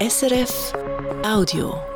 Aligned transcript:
SRF 0.00 0.74
Audio. 1.24 1.87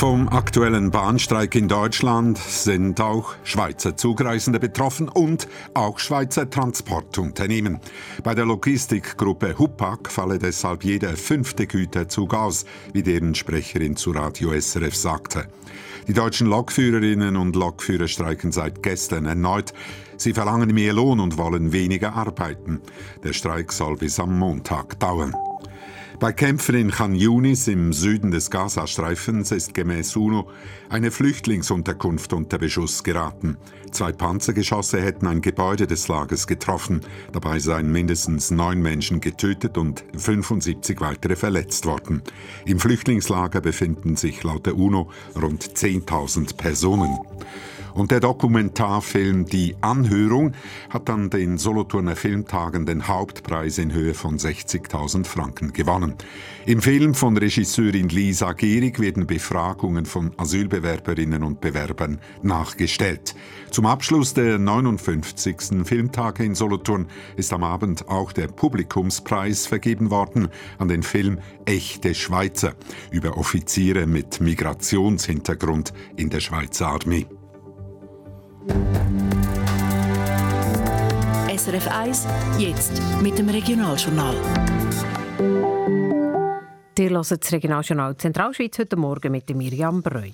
Vom 0.00 0.30
aktuellen 0.30 0.90
Bahnstreik 0.90 1.54
in 1.54 1.68
Deutschland 1.68 2.38
sind 2.38 3.02
auch 3.02 3.34
Schweizer 3.44 3.98
Zugreisende 3.98 4.58
betroffen 4.58 5.10
und 5.10 5.46
auch 5.74 5.98
Schweizer 5.98 6.48
Transportunternehmen. 6.48 7.80
Bei 8.24 8.34
der 8.34 8.46
Logistikgruppe 8.46 9.58
Hupag 9.58 10.10
falle 10.10 10.38
deshalb 10.38 10.84
jeder 10.84 11.18
fünfte 11.18 11.66
Güterzug 11.66 12.32
aus, 12.32 12.64
wie 12.94 13.02
deren 13.02 13.34
Sprecherin 13.34 13.94
zu 13.94 14.12
Radio 14.12 14.58
SRF 14.58 14.96
sagte. 14.96 15.48
Die 16.08 16.14
deutschen 16.14 16.46
Lokführerinnen 16.46 17.36
und 17.36 17.54
Lokführer 17.54 18.08
streiken 18.08 18.52
seit 18.52 18.82
gestern 18.82 19.26
erneut. 19.26 19.74
Sie 20.16 20.32
verlangen 20.32 20.72
mehr 20.72 20.94
Lohn 20.94 21.20
und 21.20 21.36
wollen 21.36 21.72
weniger 21.72 22.14
arbeiten. 22.14 22.80
Der 23.22 23.34
Streik 23.34 23.70
soll 23.70 23.98
bis 23.98 24.18
am 24.18 24.38
Montag 24.38 24.98
dauern. 24.98 25.36
Bei 26.20 26.34
Kämpfen 26.34 26.74
in 26.74 26.90
Khan 26.90 27.14
Yunis 27.14 27.66
im 27.66 27.94
Süden 27.94 28.30
des 28.30 28.50
Gazastreifens 28.50 29.52
ist 29.52 29.72
gemäß 29.72 30.16
UNO 30.16 30.50
eine 30.90 31.10
Flüchtlingsunterkunft 31.10 32.34
unter 32.34 32.58
Beschuss 32.58 33.02
geraten. 33.02 33.56
Zwei 33.90 34.12
Panzergeschosse 34.12 35.00
hätten 35.00 35.26
ein 35.26 35.40
Gebäude 35.40 35.86
des 35.86 36.08
Lagers 36.08 36.46
getroffen. 36.46 37.00
Dabei 37.32 37.58
seien 37.58 37.90
mindestens 37.90 38.50
neun 38.50 38.82
Menschen 38.82 39.22
getötet 39.22 39.78
und 39.78 40.04
75 40.14 41.00
weitere 41.00 41.36
verletzt 41.36 41.86
worden. 41.86 42.20
Im 42.66 42.80
Flüchtlingslager 42.80 43.62
befinden 43.62 44.16
sich 44.16 44.42
laut 44.44 44.66
der 44.66 44.76
UNO 44.76 45.10
rund 45.40 45.64
10.000 45.64 46.54
Personen. 46.54 47.16
Und 47.94 48.10
der 48.10 48.20
Dokumentarfilm 48.20 49.46
Die 49.46 49.76
Anhörung 49.80 50.52
hat 50.88 51.10
an 51.10 51.30
den 51.30 51.58
Solothurner 51.58 52.16
Filmtagen 52.16 52.86
den 52.86 53.08
Hauptpreis 53.08 53.78
in 53.78 53.92
Höhe 53.92 54.14
von 54.14 54.38
60.000 54.38 55.24
Franken 55.24 55.72
gewonnen. 55.72 56.14
Im 56.66 56.82
Film 56.82 57.14
von 57.14 57.36
Regisseurin 57.36 58.08
Lisa 58.08 58.52
Gehrig 58.52 59.00
werden 59.00 59.26
Befragungen 59.26 60.06
von 60.06 60.32
Asylbewerberinnen 60.36 61.42
und 61.42 61.60
Bewerbern 61.60 62.18
nachgestellt. 62.42 63.34
Zum 63.70 63.86
Abschluss 63.86 64.34
der 64.34 64.58
59. 64.58 65.84
Filmtage 65.84 66.44
in 66.44 66.54
Solothurn 66.54 67.06
ist 67.36 67.52
am 67.52 67.64
Abend 67.64 68.08
auch 68.08 68.32
der 68.32 68.48
Publikumspreis 68.48 69.66
vergeben 69.66 70.10
worden 70.10 70.48
an 70.78 70.88
den 70.88 71.02
Film 71.02 71.38
Echte 71.64 72.14
Schweizer 72.14 72.74
über 73.10 73.36
Offiziere 73.36 74.06
mit 74.06 74.40
Migrationshintergrund 74.40 75.92
in 76.16 76.30
der 76.30 76.40
Schweizer 76.40 76.88
Armee. 76.88 77.26
SRF 81.56 81.88
1, 81.88 82.26
jetzt 82.58 83.02
mit 83.22 83.38
dem 83.38 83.48
Regionaljournal. 83.48 84.34
Ihr 86.98 87.10
hört 87.10 87.30
das 87.30 87.52
Regionaljournal 87.52 88.16
Zentralschweiz 88.16 88.78
heute 88.78 88.96
Morgen 88.96 89.32
mit 89.32 89.48
Miriam 89.56 90.02
Breu. 90.02 90.30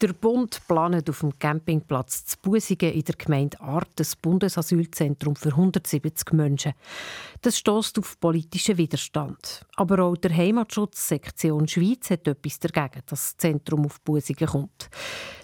Der 0.00 0.14
Bund 0.14 0.66
plant 0.66 1.10
auf 1.10 1.20
dem 1.20 1.38
Campingplatz 1.38 2.24
zu 2.24 2.38
Busigen 2.40 2.90
in 2.90 3.04
der 3.04 3.16
Gemeinde 3.16 3.60
Art 3.60 3.90
das 3.96 4.16
Bundesasylzentrum 4.16 5.36
für 5.36 5.50
170 5.50 6.32
Menschen. 6.32 6.72
Das 7.42 7.58
stößt 7.58 7.98
auf 7.98 8.18
politischen 8.18 8.78
Widerstand. 8.78 9.66
Aber 9.76 9.98
auch 9.98 10.16
der 10.16 10.34
Heimatschutzsektion 10.34 11.68
Schweiz 11.68 12.08
hat 12.08 12.26
etwas 12.26 12.60
dagegen, 12.60 13.02
dass 13.04 13.20
das 13.20 13.36
Zentrum 13.36 13.84
auf 13.84 14.00
Busigen 14.00 14.48
kommt. 14.48 14.88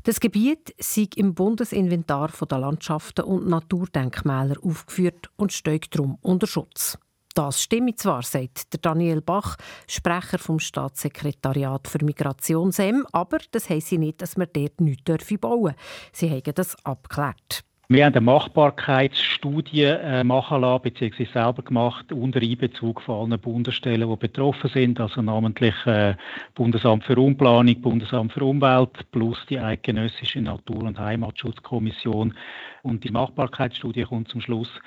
Das 0.04 0.20
Gebiet 0.20 0.74
sei 0.78 1.08
im 1.16 1.34
Bundesinventar 1.34 2.30
der 2.48 2.58
Landschaften 2.58 3.26
und 3.26 3.46
Naturdenkmäler 3.46 4.56
aufgeführt 4.62 5.28
und 5.36 5.52
steigt 5.52 5.94
darum 5.94 6.16
unter 6.22 6.46
Schutz. 6.46 6.96
Das 7.36 7.62
stimmt 7.62 8.00
zwar, 8.00 8.22
sagt 8.22 8.72
der 8.72 8.80
Daniel 8.80 9.20
Bach, 9.20 9.58
Sprecher 9.86 10.38
vom 10.38 10.58
Staatssekretariat 10.58 11.86
für 11.86 12.02
Migration 12.02 12.72
aber 13.12 13.40
das 13.50 13.68
heisst 13.68 13.92
nicht, 13.92 14.22
dass 14.22 14.38
wir 14.38 14.46
dort 14.46 14.80
nichts 14.80 15.04
bauen 15.38 15.64
dürfen. 15.64 15.76
Sie 16.14 16.30
haben 16.30 16.54
das 16.54 16.82
abgeklärt. 16.82 17.62
Wir 17.88 18.04
haben 18.04 18.14
eine 18.14 18.24
Machbarkeitsstudie 18.24 19.84
äh, 19.84 20.24
machen 20.24 20.62
lassen, 20.62 20.82
beziehungsweise 20.82 21.30
selber 21.30 21.62
gemacht, 21.62 22.10
unter 22.12 22.40
Einbezug 22.40 23.00
von 23.00 23.30
allen 23.30 23.40
Bundesstellen, 23.40 24.10
die 24.10 24.16
betroffen 24.16 24.68
sind, 24.74 24.98
also 24.98 25.22
namentlich 25.22 25.74
äh, 25.86 26.16
Bundesamt 26.56 27.04
für 27.04 27.16
Umplanung, 27.16 27.80
Bundesamt 27.80 28.32
für 28.32 28.44
Umwelt 28.44 29.08
plus 29.12 29.38
die 29.48 29.60
eidgenössische 29.60 30.40
Natur- 30.40 30.82
und 30.82 30.98
Heimatschutzkommission. 30.98 32.34
Und 32.82 33.04
die 33.04 33.12
Machbarkeitsstudie 33.12 34.02
kommt 34.02 34.30
zum 34.30 34.40
Schluss, 34.40 34.80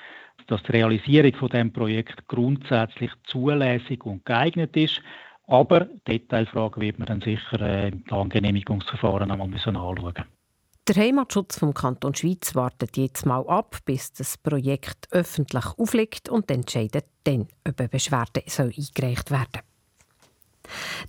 dass 0.48 0.62
die 0.64 0.72
Realisierung 0.72 1.32
von 1.36 1.48
dem 1.48 1.72
Projekt 1.72 2.28
grundsätzlich 2.28 3.12
zulässig 3.24 4.04
und 4.04 4.26
geeignet 4.26 4.76
ist. 4.76 5.00
Aber 5.46 5.88
Detailfragen 6.06 6.82
wird 6.82 6.98
man 6.98 7.06
dann 7.06 7.22
sicher 7.22 7.62
äh, 7.62 7.88
im 7.88 8.04
Plangenehmigungsverfahren 8.04 9.30
einmal 9.30 9.46
anschauen 9.46 9.94
müssen. 10.02 10.39
Der 10.90 11.04
Heimatschutz 11.04 11.56
vom 11.56 11.72
Kanton 11.72 12.16
Schweiz 12.16 12.56
wartet 12.56 12.96
jetzt 12.96 13.24
mal 13.24 13.46
ab, 13.46 13.76
bis 13.84 14.12
das 14.12 14.36
Projekt 14.36 15.06
öffentlich 15.12 15.64
aufliegt 15.78 16.28
und 16.28 16.50
entscheidet 16.50 17.04
dann, 17.22 17.46
ob 17.64 17.78
eine 17.78 17.88
Beschwerde 17.88 18.42
soll 18.48 18.72
eingereicht 18.76 19.30
werden 19.30 19.60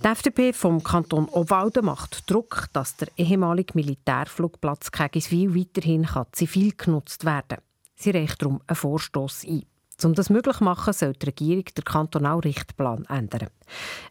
die 0.03 0.07
FDP 0.07 0.53
vom 0.53 0.83
Kanton 0.83 1.27
Obwalden 1.29 1.85
macht 1.85 2.29
Druck, 2.29 2.67
dass 2.73 2.95
der 2.97 3.07
ehemalige 3.17 3.73
Militärflugplatz 3.73 4.91
Kegiswil 4.91 5.55
weiterhin 5.55 6.07
zivil 6.31 6.73
genutzt 6.77 7.25
werden 7.25 7.47
kann. 7.49 7.63
Sie 7.95 8.11
reicht 8.11 8.39
darum 8.39 8.61
einen 8.67 8.75
Vorstoß 8.75 9.45
ein. 9.47 9.63
Um 10.03 10.13
das 10.13 10.29
möglich 10.29 10.57
zu 10.57 10.63
machen, 10.63 10.93
soll 10.93 11.13
die 11.13 11.27
Regierung 11.27 11.65
den 11.65 11.83
kantonalen 11.83 12.41
Richtplan 12.41 13.05
ändern. 13.05 13.49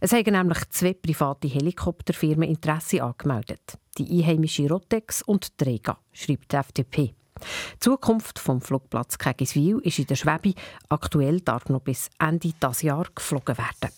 Es 0.00 0.12
haben 0.12 0.32
nämlich 0.32 0.68
zwei 0.70 0.94
private 0.94 1.48
Helikopterfirmen 1.48 2.48
Interesse 2.48 3.02
angemeldet. 3.02 3.78
Die 3.98 4.22
einheimische 4.22 4.68
Rotex 4.68 5.22
und 5.22 5.60
Drega, 5.60 5.98
schreibt 6.12 6.52
die 6.52 6.56
FDP. 6.56 7.14
Die 7.40 7.78
Zukunft 7.80 8.38
vom 8.38 8.60
Flugplatz 8.60 9.18
Kegiswil 9.18 9.78
ist 9.78 9.98
in 9.98 10.06
der 10.06 10.16
Schwäbe. 10.16 10.54
Aktuell 10.88 11.40
darf 11.40 11.68
noch 11.68 11.80
bis 11.80 12.10
Ende 12.18 12.52
dieses 12.52 12.82
Jahr 12.82 13.06
geflogen 13.14 13.56
werden. 13.56 13.92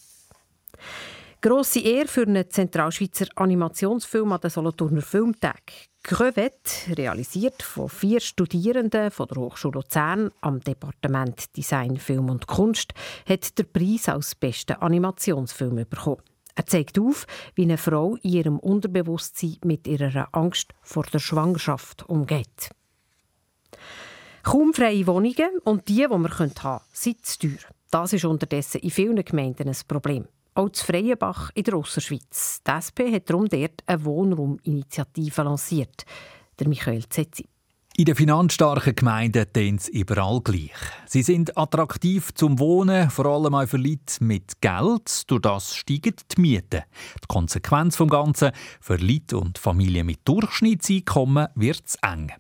Grosse 1.43 1.81
Ehre 1.81 2.07
für 2.07 2.23
einen 2.23 2.49
Zentralschweizer 2.49 3.27
Animationsfilm 3.35 4.31
an 4.31 4.41
den 4.41 4.49
Solothurner 4.49 5.03
Filmtag. 5.03 5.73
Crevette, 6.05 6.97
realisiert 6.97 7.65
von 7.65 7.89
vier 7.89 8.21
Studierenden 8.21 9.11
von 9.11 9.27
der 9.27 9.39
Hochschule 9.39 9.75
Luzern 9.75 10.31
am 10.41 10.61
Departement 10.61 11.57
Design, 11.57 11.97
Film 11.97 12.31
und 12.31 12.47
Kunst, 12.47 12.95
hat 13.29 13.59
der 13.59 13.65
Preis 13.65 14.09
als 14.09 14.37
bester 14.37 14.81
Animationsfilm 14.85 15.85
bekommen. 15.91 16.23
Er 16.55 16.67
zeigt 16.67 16.97
auf, 17.01 17.27
wie 17.57 17.63
eine 17.63 17.77
Frau 17.77 18.15
in 18.23 18.31
ihrem 18.31 18.59
Unterbewusstsein 18.61 19.57
mit 19.65 19.89
ihrer 19.89 20.29
Angst 20.31 20.73
vor 20.81 21.03
der 21.13 21.19
Schwangerschaft 21.19 22.09
umgeht. 22.09 22.71
Kaum 24.45 24.73
freie 24.75 25.09
Wohnungen 25.09 25.59
und 25.65 25.89
die, 25.89 25.95
die 25.95 26.09
wir 26.09 26.39
haben 26.39 26.55
können, 26.55 26.81
sind 26.93 27.27
zu 27.27 27.39
teuer. 27.41 27.69
Das 27.91 28.13
ist 28.13 28.25
unterdessen 28.25 28.81
in 28.81 28.91
vielen 28.91 29.25
Gemeinden 29.25 29.69
ein 29.69 29.77
Problem. 29.89 30.29
Auch 30.55 30.69
zu 30.71 30.85
Freienbach 30.85 31.51
in 31.55 31.65
der 31.65 31.75
Ausserschweiz. 31.75 32.61
Die 32.67 32.71
SP 32.71 33.09
hat 33.13 33.31
darum 33.31 33.49
dort 33.49 33.83
eine 33.87 34.05
Wohnrauminitiative 34.05 35.43
lanciert. 35.43 36.05
Der 36.59 36.69
Michael 36.69 37.09
Zetzi. 37.09 37.49
In 37.95 38.07
den 38.07 38.15
finanzstarken 38.15 38.97
Gemeinden 38.97 39.53
tun 39.53 39.77
es 39.77 39.89
überall 39.89 40.41
gleich. 40.41 40.73
Sie 41.07 41.23
sind 41.23 41.59
attraktiv 41.59 42.33
zum 42.33 42.59
Wohnen, 42.59 43.11
vor 43.11 43.27
allem 43.27 43.55
auch 43.55 43.67
für 43.67 43.77
Leute 43.77 44.25
mit 44.25 44.63
Geld. 44.63 45.31
Durch 45.31 45.43
das 45.43 45.77
steigen 45.77 46.15
die 46.35 46.41
Mieten. 46.41 46.83
Die 47.23 47.27
Konsequenz 47.29 47.97
vom 47.97 48.09
Ganzen 48.09 48.53
für 48.81 48.97
Leute 48.97 49.37
und 49.37 49.59
Familien 49.59 50.07
mit 50.07 50.21
Durchschnittseinkommen 50.25 51.49
wird 51.55 51.83
es 51.87 51.97
eng. 51.97 52.33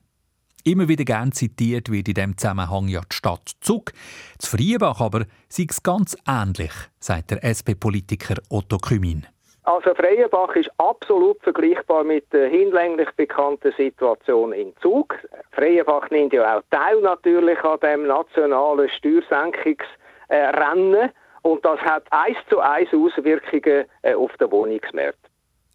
Immer 0.64 0.88
wieder 0.88 1.04
gern 1.04 1.32
zitiert 1.32 1.90
wird 1.90 2.08
in 2.08 2.14
diesem 2.14 2.38
Zusammenhang 2.38 2.86
ja 2.86 3.00
die 3.00 3.14
Stadt 3.14 3.50
Zug. 3.60 3.92
Zu 4.38 4.56
Friebach 4.56 5.00
aber 5.00 5.24
sei 5.48 5.66
es 5.68 5.82
ganz 5.82 6.16
ähnlich, 6.28 6.70
sagt 7.00 7.32
der 7.32 7.42
SP-Politiker 7.42 8.36
Otto 8.48 8.78
Kümin. 8.78 9.26
Also 9.64 9.94
Freienbach 9.94 10.56
ist 10.56 10.70
absolut 10.78 11.40
vergleichbar 11.42 12.04
mit 12.04 12.32
der 12.32 12.48
hinlänglich 12.48 13.10
bekannten 13.16 13.72
Situation 13.76 14.52
in 14.52 14.72
Zug. 14.80 15.18
Freienbach 15.52 16.10
nimmt 16.10 16.32
ja 16.32 16.58
auch 16.58 16.62
teil 16.70 17.00
natürlich 17.00 17.62
an 17.62 17.78
dem 17.80 18.06
nationalen 18.06 18.88
Steuersenkungsrennen 18.88 21.10
und 21.42 21.64
das 21.64 21.80
hat 21.80 22.04
eins 22.10 22.38
zu 22.48 22.60
eins 22.60 22.88
Auswirkungen 22.92 23.84
äh, 24.02 24.14
auf 24.14 24.36
den 24.38 24.50
Wohnungsmarkt. 24.50 25.18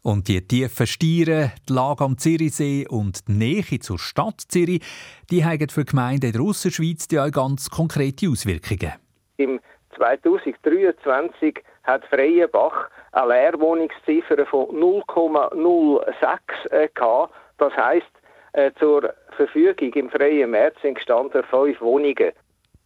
Und 0.07 0.30
die 0.30 0.39
tiefen 0.39 0.88
Stiere, 0.88 1.51
die 1.68 1.74
Lage 1.74 2.06
am 2.06 2.18
Zürichsee 2.18 2.88
und 2.89 3.27
die 3.27 3.33
Nähe 3.33 3.80
zur 3.81 4.00
Stadt 4.00 4.39
Zürich, 4.39 4.81
die 5.30 5.44
haben 5.44 5.68
für 5.68 5.83
Gemeinden 5.83 6.27
in 6.27 6.31
der 6.31 6.42
Ausserschweiz 6.44 7.09
auch 7.18 7.30
ganz 7.30 7.69
konkrete 7.69 8.30
Auswirkungen. 8.30 8.94
Im 9.36 9.59
2023 9.98 11.62
hat 11.83 12.06
Freienbach 12.06 12.89
eine 13.12 13.33
Leerwohnungsziffer 13.33 14.45
von 14.45 14.68
0,06 14.68 16.71
äh, 16.71 16.88
gehabt. 16.95 17.33
Das 17.57 17.75
heisst, 17.75 18.06
äh, 18.54 18.71
zur 18.80 19.13
Verfügung 19.36 19.92
im 19.92 20.09
freien 20.09 20.51
März 20.51 20.77
sind 20.81 20.95
gestanden 20.95 21.44
fünf 21.44 21.81
Wohnungen. 21.81 22.31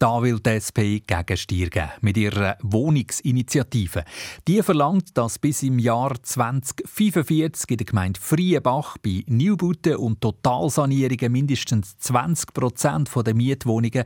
Da 0.01 0.19
will 0.23 0.39
die 0.39 0.57
SP 0.57 1.05
Gegenstier 1.05 1.69
geben 1.69 1.91
mit 2.01 2.17
ihrer 2.17 2.57
Wohnungsinitiative. 2.63 4.03
Die 4.47 4.63
verlangt, 4.63 5.15
dass 5.15 5.37
bis 5.37 5.61
im 5.61 5.77
Jahr 5.77 6.15
2045 6.23 7.69
in 7.69 7.77
der 7.77 7.85
Gemeinde 7.85 8.19
Frienbach 8.19 8.97
bei 8.97 9.23
Neubauten 9.27 9.97
und 9.97 10.19
Totalsanierungen 10.19 11.31
mindestens 11.31 11.99
20 11.99 12.51
Prozent 12.51 13.11
der 13.15 13.35
Mietwohnungen 13.35 14.05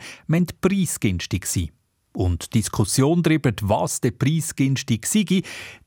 preisgünstig 0.60 1.46
sein 1.46 1.70
und 2.16 2.54
die 2.54 2.60
Diskussion 2.60 3.22
darüber, 3.22 3.52
was 3.62 4.02
der 4.02 4.12
Preis 4.12 4.56
günstig 4.56 5.06
sei, 5.06 5.42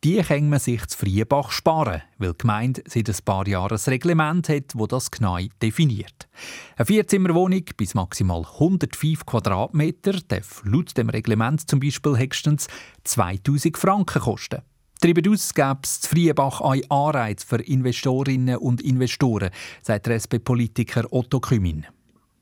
die 0.05 0.23
kann 0.23 0.49
man 0.49 0.59
sich 0.59 0.87
zu 0.87 0.99
Friebach 0.99 1.51
sparen, 1.51 2.03
weil 2.19 2.33
die 2.33 2.39
Gemeinde 2.39 2.83
seit 2.87 3.09
ein 3.09 3.17
paar 3.25 3.47
Jahren 3.49 3.79
ein 3.79 3.91
Reglement 3.91 4.49
hat, 4.49 4.75
das 4.77 4.89
das 4.89 5.11
genau 5.11 5.39
definiert. 5.63 6.29
Eine 6.77 6.87
Vierzimmerwohnung 6.87 7.65
bis 7.77 7.95
maximal 7.95 8.45
105 8.45 9.27
Quadratmeter 9.27 10.15
darf 10.27 10.63
laut 10.65 10.97
dem 10.97 11.09
Reglement 11.09 11.69
zum 11.69 11.81
Beispiel 11.81 12.19
höchstens 12.19 12.69
2000 13.05 13.79
Franken 13.79 14.21
kosten. 14.21 14.63
Darüber 15.01 15.21
hinaus 15.23 15.55
gäbe 15.55 15.79
es 15.85 16.01
zu 16.01 16.11
Friebach 16.11 16.61
einen 16.61 16.91
Anreiz 16.91 17.45
für 17.45 17.63
Investorinnen 17.63 18.57
und 18.57 18.81
Investoren, 18.81 19.51
sagt 19.81 20.07
der 20.07 20.17
SP-Politiker 20.19 21.05
Otto 21.13 21.39
Kümin. 21.39 21.87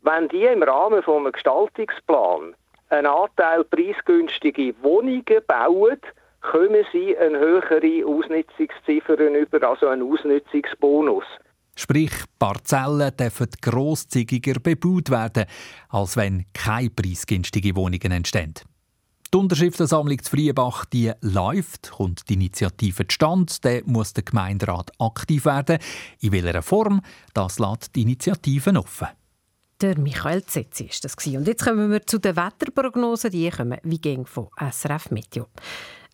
Wenn 0.02 0.28
die 0.28 0.44
im 0.44 0.62
Rahmen 0.62 1.02
eines 1.04 1.32
Gestaltungsplan 1.32 2.54
einen 2.88 3.06
Anteil 3.06 3.64
preisgünstige 3.64 4.74
Wohnungen 4.82 5.24
bauen, 5.46 5.98
kommen 6.40 6.84
sie 6.92 7.16
eine 7.16 7.38
höhere 7.38 8.06
Ausnutzungsziffer 8.06 9.18
über, 9.18 9.68
also 9.68 9.88
einen 9.88 10.02
Ausnutzungsbonus. 10.02 11.24
Sprich, 11.74 12.12
Parzellen 12.38 13.14
dürfen 13.16 13.48
grosszügiger 13.60 14.60
bebaut 14.60 15.10
werden, 15.10 15.44
als 15.90 16.16
wenn 16.16 16.46
keine 16.54 16.90
preisgünstige 16.90 17.76
Wohnungen 17.76 18.12
entstehen. 18.12 18.54
Die 19.34 19.36
Unterschriftensammlung 19.36 20.22
zu 20.22 20.30
Friebach 20.30 20.86
die 20.86 21.12
läuft, 21.20 21.90
kommt 21.90 22.28
die 22.28 22.34
Initiative 22.34 23.06
zustande, 23.06 23.52
dann 23.60 23.82
muss 23.84 24.14
der 24.14 24.22
Gemeinderat 24.22 24.92
aktiv 24.98 25.44
werden. 25.44 25.78
In 26.20 26.32
welcher 26.32 26.62
Form, 26.62 27.02
das 27.34 27.58
lässt 27.58 27.94
die 27.94 28.02
Initiative 28.02 28.78
offen. 28.78 29.08
Der 29.82 29.98
Michael 29.98 30.42
Zetzi 30.42 30.84
ist 30.84 31.04
das 31.04 31.14
Und 31.26 31.46
jetzt 31.46 31.62
kommen 31.62 31.90
wir 31.90 32.06
zu 32.06 32.18
den 32.18 32.34
Wetterprognosen. 32.34 33.30
Die 33.30 33.50
kommen 33.50 33.78
wie 33.82 33.98
gegen 33.98 34.24
von 34.24 34.48
SRF 34.58 35.10
Meteo. 35.10 35.48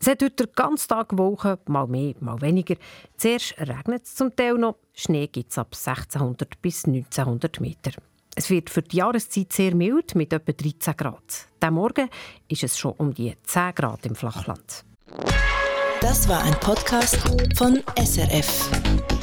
Es 0.00 0.08
hat 0.08 0.20
heute 0.20 0.46
den 0.46 0.52
ganzen 0.56 0.88
Tag 0.88 1.16
Wolken, 1.16 1.58
mal 1.68 1.86
mehr, 1.86 2.14
mal 2.18 2.40
weniger. 2.40 2.74
Zuerst 3.16 3.54
regnet 3.60 4.02
es 4.04 4.16
zum 4.16 4.34
Teil 4.34 4.54
noch. 4.54 4.78
Schnee 4.94 5.28
gibt 5.28 5.52
es 5.52 5.58
ab 5.58 5.74
1600 5.74 6.60
bis 6.60 6.86
1900 6.86 7.60
Meter. 7.60 7.92
Es 8.34 8.50
wird 8.50 8.68
für 8.68 8.82
die 8.82 8.96
Jahreszeit 8.96 9.52
sehr 9.52 9.76
mild 9.76 10.16
mit 10.16 10.32
etwa 10.32 10.50
13 10.50 10.96
Grad. 10.96 11.46
Diesen 11.62 11.74
Morgen 11.74 12.08
ist 12.48 12.64
es 12.64 12.76
schon 12.76 12.94
um 12.94 13.14
die 13.14 13.32
10 13.44 13.76
Grad 13.76 14.04
im 14.06 14.16
Flachland. 14.16 14.84
Das 16.00 16.28
war 16.28 16.42
ein 16.42 16.54
Podcast 16.54 17.16
von 17.56 17.80
SRF. 17.96 19.21